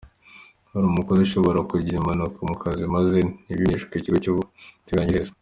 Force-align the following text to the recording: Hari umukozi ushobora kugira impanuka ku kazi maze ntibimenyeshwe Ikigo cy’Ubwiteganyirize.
Hari 0.71 0.85
umukozi 0.87 1.19
ushobora 1.23 1.59
kugira 1.69 1.95
impanuka 1.99 2.39
ku 2.47 2.53
kazi 2.63 2.83
maze 2.95 3.17
ntibimenyeshwe 3.43 3.93
Ikigo 3.95 4.17
cy’Ubwiteganyirize. 4.23 5.31